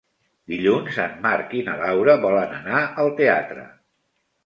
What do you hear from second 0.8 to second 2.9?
en Marc i na Laura volen anar